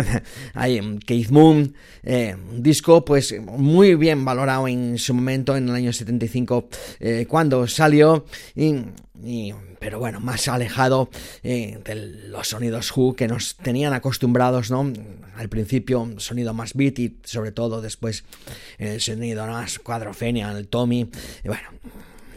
hay 0.54 0.99
Keith 1.06 1.30
Moon 1.30 1.74
eh, 2.04 2.36
un 2.51 2.62
disco 2.62 3.04
pues 3.04 3.36
muy 3.41 3.95
bien 3.95 4.24
valorado 4.26 4.68
en 4.68 4.97
su 4.97 5.14
momento 5.14 5.56
en 5.56 5.70
el 5.70 5.76
año 5.76 5.93
75 5.93 6.70
cuando 7.28 7.68
salió 7.68 8.26
y 8.56 9.54
pero 9.84 9.99
bueno, 9.99 10.22
más 10.22 10.47
alejado 10.47 11.10
eh, 11.43 11.80
de 11.84 11.95
los 12.30 12.47
sonidos 12.47 12.95
Who 12.95 13.16
que 13.16 13.28
nos 13.28 13.56
tenían 13.58 13.93
acostumbrados, 13.93 14.72
¿no? 14.72 14.91
Al 15.36 15.49
principio, 15.49 16.10
sonido 16.18 16.54
más 16.54 16.74
beat 16.74 16.99
y 16.99 17.18
sobre 17.24 17.51
todo 17.51 17.82
después 17.82 18.24
el 18.78 19.01
sonido 19.01 19.45
más 19.45 19.80
cuadrofenia, 19.80 20.51
el 20.51 20.68
Tommy. 20.70 21.10
Y 21.43 21.47
bueno, 21.47 21.70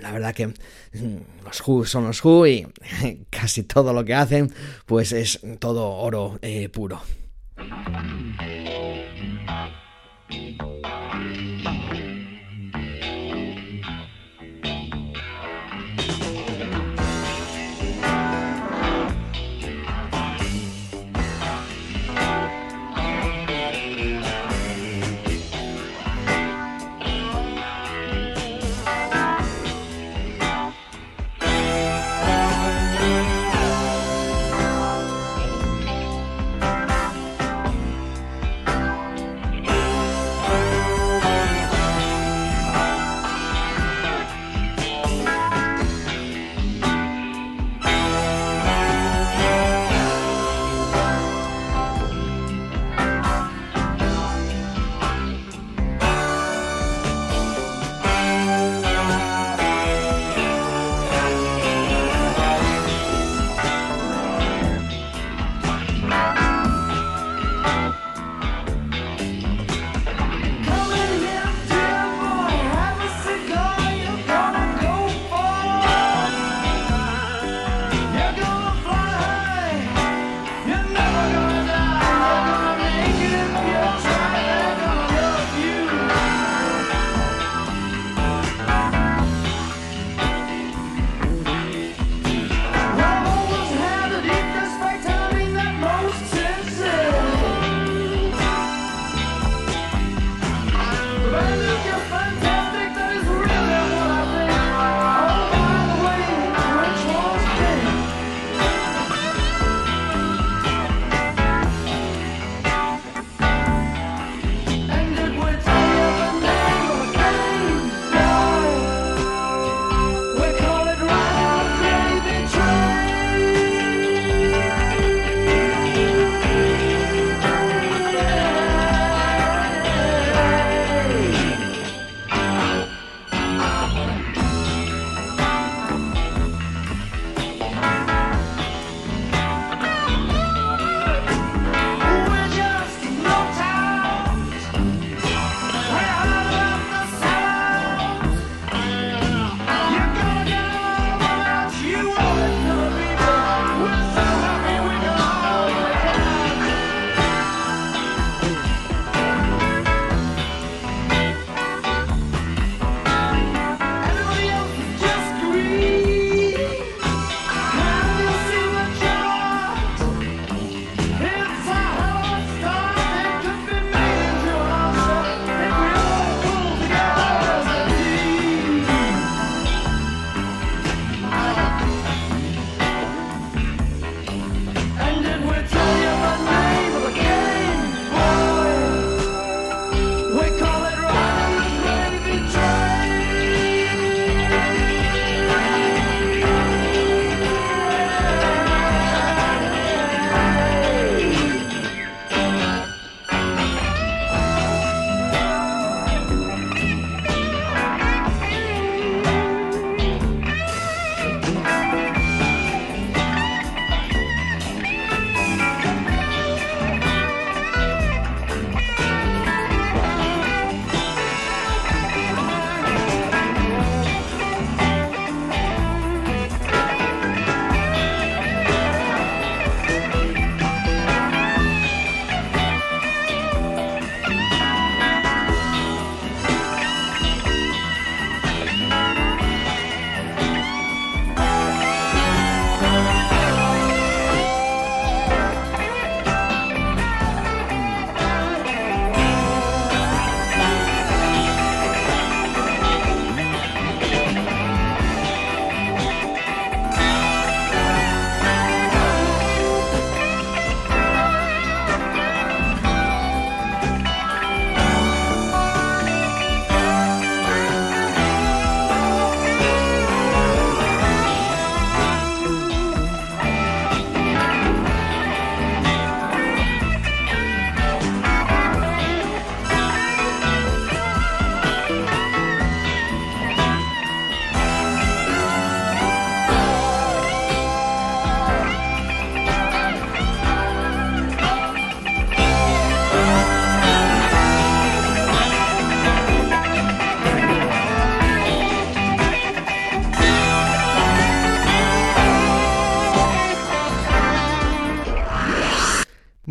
la 0.07 0.13
verdad 0.13 0.35
que 0.35 0.47
mm, 0.47 1.45
los 1.45 1.63
Who 1.67 1.85
son 1.85 2.05
los 2.05 2.25
Who 2.25 2.47
y 2.47 2.67
casi 3.31 3.65
todo 3.65 3.93
lo 3.93 4.05
que 4.05 4.15
hacen 4.15 4.53
pues 4.87 5.13
es 5.13 5.41
todo 5.59 5.89
oro 5.91 6.39
eh, 6.43 6.69
puro. 6.69 7.01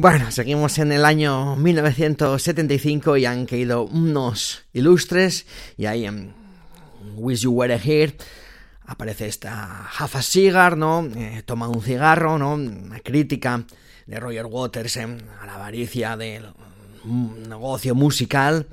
Bueno, 0.05 0.29
seguimos 0.29 0.77
en 0.77 0.91
el 0.91 1.03
año 1.03 1.55
1975 1.55 3.17
y 3.17 3.25
han 3.25 3.47
caído 3.47 3.85
unos 3.85 4.61
ilustres 4.71 5.47
y 5.77 5.87
ahí 5.87 6.05
en 6.05 6.31
Wish 7.15 7.39
You 7.39 7.51
Were 7.51 7.73
Here 7.73 8.15
aparece 8.85 9.27
esta 9.27 9.87
Half 9.87 10.17
a 10.17 10.21
Cigar, 10.21 10.77
¿no? 10.77 11.03
Eh, 11.15 11.41
toma 11.43 11.67
un 11.69 11.81
cigarro, 11.81 12.37
¿no? 12.37 12.53
Una 12.53 12.99
crítica 12.99 13.65
de 14.05 14.19
Roger 14.19 14.45
Waters 14.45 14.97
a 14.97 15.07
la 15.47 15.55
avaricia 15.55 16.15
del 16.15 16.53
negocio 17.03 17.95
musical 17.95 18.67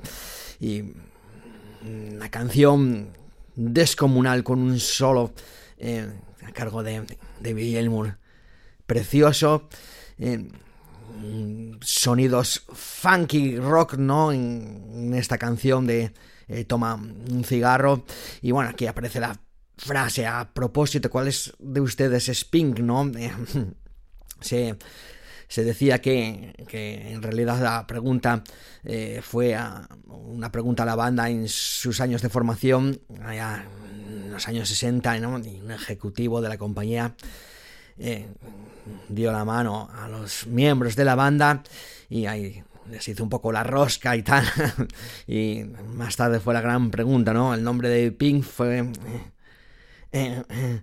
y 0.59 0.83
una 1.83 2.29
canción 2.29 3.07
descomunal 3.55 4.43
con 4.43 4.59
un 4.59 4.79
solo 4.79 5.33
eh, 5.79 6.07
a 6.45 6.51
cargo 6.51 6.83
de, 6.83 7.07
de 7.39 7.53
Bill 7.55 7.75
Elmore 7.75 8.17
precioso. 8.85 9.67
Eh, 10.19 10.47
sonidos 11.81 12.65
funky 12.73 13.57
rock, 13.57 13.95
¿no? 13.95 14.31
En, 14.31 15.13
esta 15.13 15.37
canción 15.37 15.85
de 15.87 16.13
eh, 16.47 16.65
Toma 16.65 16.95
un 16.95 17.43
cigarro. 17.43 18.05
Y 18.41 18.51
bueno, 18.51 18.69
aquí 18.69 18.87
aparece 18.87 19.19
la 19.19 19.39
frase 19.77 20.25
a 20.25 20.53
propósito, 20.53 21.09
¿cuál 21.09 21.27
es 21.27 21.53
de 21.59 21.81
ustedes 21.81 22.29
es 22.29 22.45
Pink, 22.45 22.79
no? 22.79 23.11
se, 24.41 24.75
se, 25.47 25.63
decía 25.63 25.99
que, 25.99 26.53
que, 26.67 27.11
en 27.11 27.21
realidad 27.21 27.61
la 27.61 27.87
pregunta 27.87 28.43
eh, 28.83 29.21
fue 29.23 29.57
una 30.07 30.51
pregunta 30.51 30.83
a 30.83 30.85
la 30.85 30.95
banda 30.95 31.29
en 31.29 31.47
sus 31.47 32.01
años 32.01 32.21
de 32.21 32.29
formación, 32.29 33.01
allá 33.23 33.65
en 33.97 34.31
los 34.31 34.47
años 34.47 34.69
60, 34.69 35.19
¿no? 35.19 35.39
Y 35.39 35.61
un 35.61 35.71
ejecutivo 35.71 36.41
de 36.41 36.49
la 36.49 36.57
compañía 36.57 37.15
eh, 37.97 38.27
dio 39.09 39.31
la 39.31 39.45
mano 39.45 39.89
a 39.95 40.07
los 40.07 40.47
miembros 40.47 40.95
de 40.95 41.05
la 41.05 41.15
banda 41.15 41.63
y 42.09 42.25
ahí 42.25 42.63
les 42.89 43.07
hizo 43.07 43.23
un 43.23 43.29
poco 43.29 43.51
la 43.51 43.63
rosca 43.63 44.15
y 44.15 44.23
tal. 44.23 44.45
y 45.27 45.63
más 45.95 46.15
tarde 46.15 46.39
fue 46.39 46.53
la 46.53 46.61
gran 46.61 46.91
pregunta, 46.91 47.33
¿no? 47.33 47.53
El 47.53 47.63
nombre 47.63 47.89
de 47.89 48.11
Pink 48.11 48.43
fue... 48.43 48.85
Eh, 50.11 50.43
eh, 50.49 50.81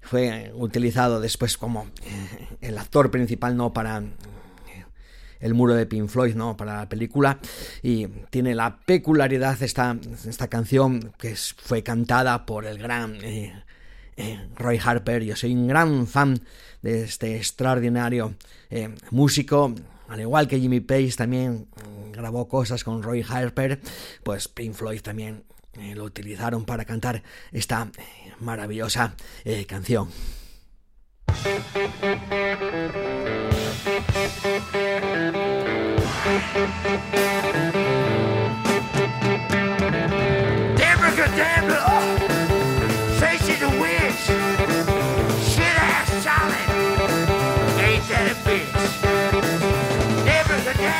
fue 0.00 0.52
utilizado 0.54 1.18
después 1.18 1.56
como 1.56 1.86
el 2.60 2.76
actor 2.76 3.10
principal, 3.10 3.56
¿no? 3.56 3.72
Para 3.72 4.02
el 5.40 5.54
muro 5.54 5.74
de 5.74 5.86
Pink 5.86 6.08
Floyd, 6.08 6.34
¿no? 6.34 6.56
Para 6.56 6.76
la 6.76 6.88
película. 6.88 7.38
Y 7.82 8.06
tiene 8.30 8.54
la 8.54 8.78
peculiaridad 8.78 9.62
esta, 9.62 9.96
esta 10.26 10.48
canción 10.48 11.12
que 11.18 11.34
fue 11.36 11.82
cantada 11.82 12.46
por 12.46 12.64
el 12.66 12.78
gran 12.78 13.18
eh, 13.22 13.52
Roy 14.56 14.80
Harper. 14.82 15.22
Yo 15.22 15.36
soy 15.36 15.54
un 15.54 15.68
gran 15.68 16.06
fan 16.06 16.40
de 16.84 17.02
este 17.02 17.36
extraordinario 17.36 18.34
eh, 18.68 18.94
músico. 19.10 19.74
Al 20.08 20.20
igual 20.20 20.46
que 20.46 20.60
Jimmy 20.60 20.80
Page 20.80 21.12
también 21.16 21.66
mm, 21.76 22.12
grabó 22.12 22.46
cosas 22.46 22.84
con 22.84 23.02
Roy 23.02 23.24
Harper, 23.26 23.80
pues 24.22 24.48
Pink 24.48 24.74
Floyd 24.74 25.00
también 25.00 25.44
eh, 25.80 25.94
lo 25.94 26.04
utilizaron 26.04 26.66
para 26.66 26.84
cantar 26.84 27.22
esta 27.52 27.90
maravillosa 28.38 29.14
canción. 29.66 30.08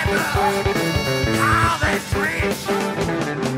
people, 0.02 1.40
all 1.40 1.78
the 1.78 1.98
streets. 2.00 3.53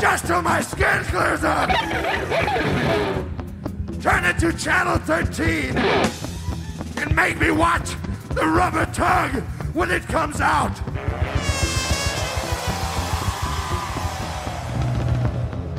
Just 0.00 0.26
till 0.26 0.42
my 0.42 0.60
skin 0.60 1.04
clears 1.04 1.44
up. 1.44 1.70
Turn 4.00 4.24
it 4.24 4.38
to 4.38 4.52
channel 4.52 4.98
13 4.98 5.76
and 6.96 7.14
make 7.14 7.38
me 7.40 7.50
watch 7.50 7.90
the 8.30 8.46
rubber 8.46 8.86
tug 8.86 9.42
when 9.72 9.90
it 9.90 10.02
comes 10.08 10.40
out. 10.40 10.76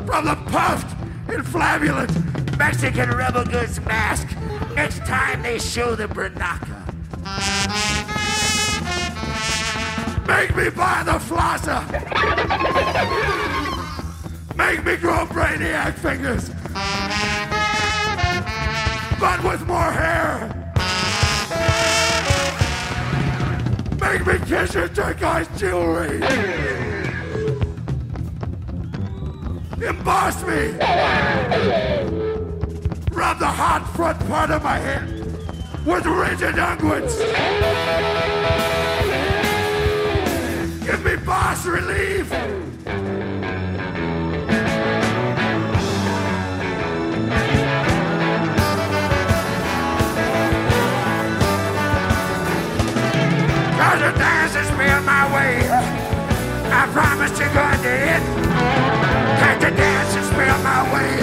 From 0.05 0.26
the 0.26 0.36
puffed 0.49 0.95
and 1.28 1.45
flabulent 1.45 2.58
Mexican 2.58 3.12
rebel 3.12 3.43
goods 3.43 3.80
mask 3.82 4.28
next 4.76 4.99
time 4.99 5.43
they 5.43 5.60
show 5.60 5.95
the 5.95 6.08
Bernaka. 6.08 6.76
Make 10.28 10.53
me 10.57 10.69
buy 10.69 11.03
the 11.05 11.13
flosser. 11.13 11.82
Make 14.57 14.86
me 14.86 14.97
grow 14.97 15.25
brainiac 15.25 15.93
fingers. 15.93 16.49
But 19.19 19.41
with 19.41 19.65
more 19.65 19.89
hair. 19.89 20.53
Make 24.01 24.28
me 24.28 24.38
kiss 24.45 24.73
your 24.73 24.89
turquoise 24.89 25.47
jewelry. 25.57 26.21
Emboss 29.82 30.43
me. 30.43 30.73
Rub 33.15 33.39
the 33.39 33.47
hot 33.47 33.89
front 33.95 34.19
part 34.28 34.51
of 34.51 34.61
my 34.61 34.78
head 34.78 35.07
with 35.86 36.05
rigid 36.05 36.55
unguents. 36.55 37.15
Give 40.88 41.04
me 41.04 41.18
boss 41.18 41.66
relief! 41.66 42.30
Cause 42.30 42.80
the 54.00 54.14
dance 54.16 54.56
is 54.56 54.70
on 54.72 55.04
my 55.04 55.28
way. 55.36 55.68
I 56.72 56.88
promise 56.94 57.38
you're 57.38 57.52
going 57.52 57.82
to 57.82 57.90
hit. 57.90 58.24
Cause 59.42 59.60
the 59.60 59.72
dance 59.76 60.16
is 60.16 60.30
on 60.32 60.64
my 60.64 60.84
way. 60.94 61.20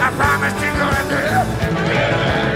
I 0.00 0.10
promise 0.16 0.54
you're 0.62 0.72
going 0.72 1.08
to 2.42 2.47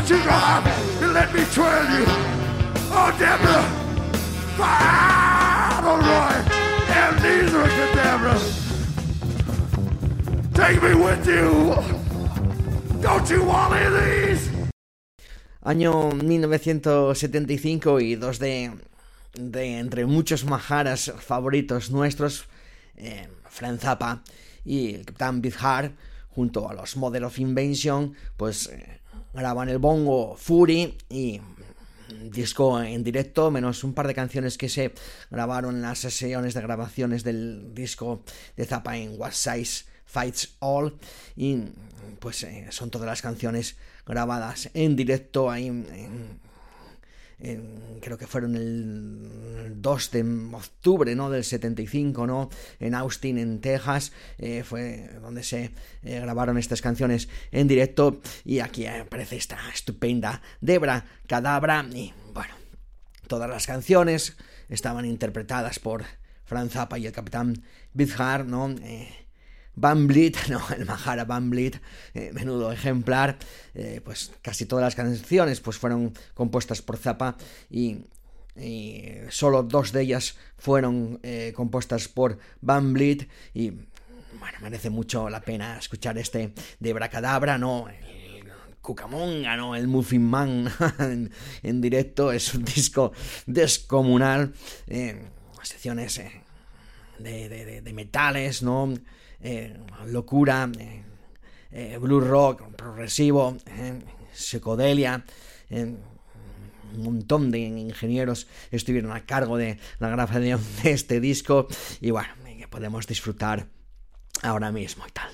hit. 0.00 0.10
you 0.10 0.22
drive 0.22 0.66
and 1.02 1.12
let 1.12 1.32
me 1.34 1.44
trail 1.52 1.84
you. 1.90 2.04
Oh, 2.90 3.10
Deborah, 3.18 3.66
Roy, 5.84 6.34
and 7.00 7.18
these 7.20 7.54
are 7.54 7.68
Deborah. 7.94 8.40
Take 10.54 10.82
me 10.82 10.94
with 10.94 11.26
you. 11.26 11.74
Don't 13.00 13.30
you 13.30 13.44
want 13.44 13.74
any 13.74 13.86
of 13.86 13.92
these? 13.94 14.50
Año 15.64 16.12
1975 16.12 18.00
y 18.00 18.14
dos 18.14 18.38
de, 18.38 18.72
de 19.34 19.78
entre 19.78 20.06
muchos 20.06 20.44
majaras 20.44 21.12
favoritos 21.18 21.90
nuestros, 21.90 22.46
eh, 22.96 23.28
Frank 23.50 23.80
Zappa 23.80 24.22
y 24.64 24.94
el 24.94 25.04
Capitán 25.04 25.42
Bizhar, 25.42 25.92
junto 26.30 26.70
a 26.70 26.74
los 26.74 26.96
Model 26.96 27.24
of 27.24 27.38
Invention, 27.38 28.14
pues 28.36 28.68
eh, 28.68 28.97
graban 29.38 29.68
el 29.68 29.78
bongo 29.78 30.36
Fury 30.36 30.96
y 31.08 31.40
disco 32.30 32.82
en 32.82 33.04
directo, 33.04 33.50
menos 33.50 33.84
un 33.84 33.94
par 33.94 34.06
de 34.06 34.14
canciones 34.14 34.58
que 34.58 34.68
se 34.68 34.92
grabaron 35.30 35.76
en 35.76 35.82
las 35.82 35.98
sesiones 35.98 36.54
de 36.54 36.60
grabaciones 36.60 37.24
del 37.24 37.74
disco 37.74 38.22
de 38.56 38.64
Zappa 38.64 38.96
en 38.96 39.18
What 39.18 39.32
Size 39.32 39.84
Fights 40.04 40.56
All. 40.60 40.98
Y 41.36 41.64
pues 42.18 42.42
eh, 42.44 42.66
son 42.70 42.90
todas 42.90 43.06
las 43.06 43.22
canciones 43.22 43.76
grabadas 44.06 44.70
en 44.74 44.96
directo 44.96 45.50
ahí 45.50 45.66
en, 45.68 46.40
creo 48.00 48.18
que 48.18 48.26
fueron 48.26 48.56
el 48.56 49.80
2 49.80 50.10
de 50.10 50.48
octubre 50.52 51.14
¿no? 51.14 51.30
del 51.30 51.44
75 51.44 52.26
¿no? 52.26 52.50
en 52.80 52.94
Austin 52.94 53.38
en 53.38 53.60
Texas 53.60 54.12
eh, 54.38 54.64
fue 54.64 55.08
donde 55.22 55.44
se 55.44 55.70
eh, 56.02 56.20
grabaron 56.20 56.58
estas 56.58 56.82
canciones 56.82 57.28
en 57.52 57.68
directo 57.68 58.20
y 58.44 58.58
aquí 58.58 58.86
aparece 58.86 59.36
esta 59.36 59.58
estupenda 59.72 60.42
Debra 60.60 61.04
Cadabra 61.28 61.86
y 61.92 62.12
bueno 62.34 62.54
todas 63.28 63.48
las 63.48 63.66
canciones 63.66 64.36
estaban 64.68 65.04
interpretadas 65.04 65.78
por 65.78 66.04
Franz 66.44 66.72
Zappa 66.72 66.98
y 66.98 67.06
el 67.06 67.12
capitán 67.12 67.62
Bizhar 67.92 68.46
¿no? 68.46 68.70
Eh, 68.82 69.27
Van 69.80 70.08
Blit, 70.08 70.36
no, 70.48 70.60
el 70.76 70.84
Mahara 70.84 71.24
Van 71.24 71.50
Blit, 71.50 71.76
eh, 72.14 72.32
menudo 72.34 72.72
ejemplar, 72.72 73.38
eh, 73.74 74.00
pues 74.04 74.32
casi 74.42 74.66
todas 74.66 74.82
las 74.82 74.94
canciones 74.94 75.60
pues 75.60 75.78
fueron 75.78 76.12
compuestas 76.34 76.82
por 76.82 76.96
Zappa 76.96 77.36
y, 77.70 77.98
solo 79.28 79.62
dos 79.62 79.92
de 79.92 80.02
ellas 80.02 80.34
fueron 80.56 81.20
eh, 81.22 81.52
compuestas 81.54 82.08
por 82.08 82.40
Van 82.60 82.92
Blit 82.92 83.30
y 83.54 83.70
bueno, 83.70 84.58
merece 84.62 84.90
mucho 84.90 85.30
la 85.30 85.40
pena 85.40 85.78
escuchar 85.78 86.18
este 86.18 86.52
de 86.80 86.92
Bracadabra, 86.92 87.56
¿no? 87.56 87.88
El 87.88 88.42
Cucamonga, 88.80 89.56
¿no? 89.56 89.76
El 89.76 89.86
Muffin 89.86 90.24
Man 90.24 90.68
en, 91.62 91.80
directo, 91.80 92.32
es 92.32 92.52
un 92.52 92.64
disco 92.64 93.12
descomunal, 93.46 94.52
secciones 95.62 96.20
de 97.20 97.92
metales, 97.94 98.64
¿no? 98.64 98.92
Eh, 99.40 99.76
locura, 100.06 100.68
eh, 100.80 101.02
eh, 101.70 101.98
blue 102.00 102.20
rock, 102.20 102.62
progresivo, 102.74 103.56
psicodelia. 104.32 105.24
un 105.70 105.98
montón 106.96 107.50
de 107.50 107.58
ingenieros 107.58 108.48
estuvieron 108.70 109.12
a 109.12 109.26
cargo 109.26 109.56
de 109.56 109.78
la 110.00 110.08
grabación 110.08 110.60
de 110.82 110.92
este 110.92 111.20
disco 111.20 111.68
y 112.00 112.10
bueno, 112.10 112.30
que 112.58 112.66
podemos 112.66 113.06
disfrutar 113.06 113.66
ahora 114.42 114.72
mismo 114.72 115.06
y 115.06 115.10
tal. 115.12 115.30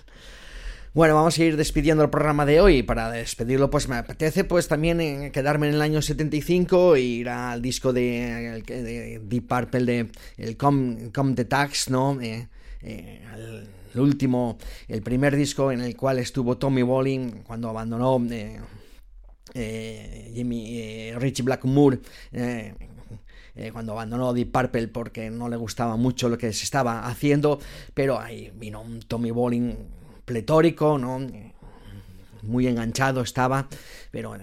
Bueno, 0.93 1.15
vamos 1.17 1.39
a 1.39 1.45
ir 1.45 1.57
despidiendo 1.57 2.05
el 2.05 2.11
programa 2.11 2.47
de 2.47 2.61
hoy. 2.61 2.83
Para 2.85 3.11
despedirlo, 3.11 3.69
pues 3.69 3.89
me 3.89 3.97
apetece 3.97 4.45
pues 4.45 4.69
también 4.69 5.33
quedarme 5.33 5.69
en 5.69 5.75
el 5.75 5.83
año 5.83 6.03
75 6.03 6.95
e 6.95 7.01
ir 7.01 7.29
al 7.29 7.63
disco 7.63 7.93
de, 7.93 9.21
Deep 9.25 9.49
Purple 9.49 9.85
de 9.85 10.11
el 10.37 10.57
Com, 10.57 11.11
Com 11.11 11.35
the 11.35 11.47
Tax, 11.47 11.91
¿no? 11.91 12.19
El 12.85 14.01
último, 14.01 14.59
el 14.89 15.03
primer 15.03 15.37
disco 15.37 15.73
en 15.73 15.81
el 15.81 15.97
cual 15.97 16.19
estuvo 16.19 16.59
Tommy 16.59 16.83
Bolin 16.83 17.43
cuando 17.43 17.69
abandonó 17.69 18.21
eh, 18.31 18.61
eh, 19.55 20.33
Jimmy, 20.35 20.79
eh, 20.79 21.15
Richie 21.19 21.45
Blackmore. 21.45 22.01
cuando 23.73 23.93
abandonó 23.93 24.33
Deep 24.33 24.51
Purple 24.51 24.89
porque 24.89 25.31
no 25.31 25.49
le 25.49 25.57
gustaba 25.57 25.97
mucho 25.97 26.29
lo 26.29 26.37
que 26.37 26.53
se 26.53 26.65
estaba 26.65 27.07
haciendo, 27.07 27.61
pero 27.95 28.19
ahí 28.19 28.53
vino 28.57 28.83
un 28.83 29.01
Tommy 29.01 29.31
Bolin 29.31 29.77
pletórico, 30.25 30.99
¿no? 30.99 31.21
muy 32.43 32.67
enganchado 32.67 33.23
estaba, 33.23 33.69
pero 34.11 34.37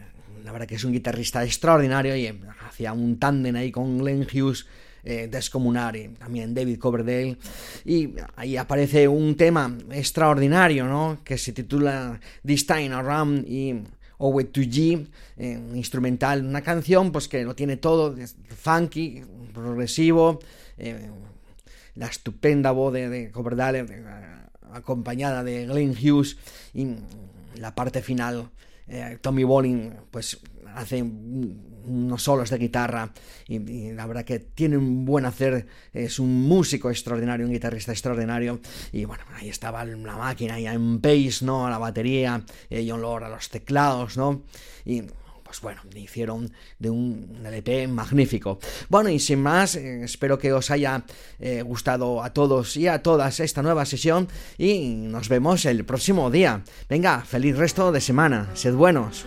la 0.43 0.51
verdad 0.51 0.67
que 0.67 0.75
es 0.75 0.83
un 0.83 0.91
guitarrista 0.91 1.43
extraordinario 1.43 2.15
y 2.15 2.27
hacía 2.67 2.93
un 2.93 3.19
tándem 3.19 3.55
ahí 3.55 3.71
con 3.71 3.99
Glenn 3.99 4.25
Hughes 4.25 4.65
eh, 5.03 5.27
descomunal 5.29 5.95
y 5.95 6.07
también 6.09 6.53
David 6.53 6.77
Coverdale 6.77 7.37
y 7.85 8.13
ahí 8.35 8.57
aparece 8.57 9.07
un 9.07 9.35
tema 9.35 9.75
extraordinario 9.91 10.85
¿no? 10.85 11.19
que 11.23 11.37
se 11.37 11.53
titula 11.53 12.19
This 12.45 12.67
Time 12.67 12.93
Around 12.93 13.47
y 13.47 13.81
Owe 14.21 14.43
to 14.45 14.61
G 14.61 15.07
eh, 15.37 15.59
instrumental 15.73 16.45
una 16.45 16.61
canción 16.61 17.11
pues 17.11 17.27
que 17.27 17.43
lo 17.43 17.55
tiene 17.55 17.77
todo 17.77 18.15
funky 18.55 19.23
progresivo 19.53 20.39
eh, 20.77 21.09
la 21.95 22.05
estupenda 22.05 22.71
voz 22.71 22.93
de, 22.93 23.31
Coverdale 23.31 23.79
eh, 23.79 24.03
acompañada 24.71 25.43
de 25.43 25.65
Glenn 25.65 25.95
Hughes 25.97 26.37
y 26.73 26.87
la 27.55 27.73
parte 27.75 28.01
final 28.01 28.49
Tommy 29.21 29.45
Bolin 29.45 29.93
pues 30.11 30.37
hace 30.75 31.01
unos 31.85 32.23
solos 32.23 32.49
de 32.49 32.57
guitarra 32.57 33.11
y, 33.47 33.91
la 33.91 34.05
verdad 34.05 34.23
que 34.23 34.39
tiene 34.39 34.77
un 34.77 35.05
buen 35.05 35.25
hacer, 35.25 35.67
es 35.93 36.19
un 36.19 36.47
músico 36.47 36.89
extraordinario, 36.89 37.45
un 37.45 37.51
guitarrista 37.51 37.91
extraordinario 37.91 38.59
y 38.91 39.05
bueno, 39.05 39.23
ahí 39.35 39.49
estaba 39.49 39.83
la 39.85 40.17
máquina, 40.17 40.59
y 40.59 40.67
en 40.67 41.01
bass, 41.01 41.41
¿no? 41.41 41.67
A 41.67 41.69
la 41.69 41.77
batería, 41.77 42.43
eh, 42.69 42.89
a 42.91 43.29
los 43.29 43.49
teclados, 43.49 44.17
¿no? 44.17 44.43
Y 44.85 45.03
pues 45.51 45.59
bueno, 45.59 45.81
hicieron 45.95 46.49
de 46.79 46.89
un 46.89 47.41
LP 47.45 47.85
magnífico. 47.89 48.57
Bueno, 48.87 49.09
y 49.09 49.19
sin 49.19 49.41
más, 49.41 49.75
eh, 49.75 50.01
espero 50.05 50.39
que 50.39 50.53
os 50.53 50.71
haya 50.71 51.03
eh, 51.39 51.61
gustado 51.61 52.23
a 52.23 52.31
todos 52.31 52.77
y 52.77 52.87
a 52.87 53.03
todas 53.03 53.41
esta 53.41 53.61
nueva 53.61 53.85
sesión 53.85 54.29
y 54.57 54.87
nos 54.87 55.27
vemos 55.27 55.65
el 55.65 55.83
próximo 55.83 56.31
día. 56.31 56.63
Venga, 56.87 57.19
feliz 57.19 57.57
resto 57.57 57.91
de 57.91 57.99
semana, 57.99 58.49
sed 58.53 58.73
buenos. 58.73 59.25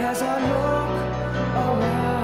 As 0.00 0.22
I 0.22 0.38
look 0.40 1.82
around. 1.82 2.17